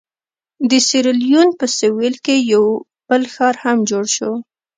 [0.69, 2.65] د سیریلیون په سوېل کې یو
[3.07, 4.31] بل ښار هم جوړ شو.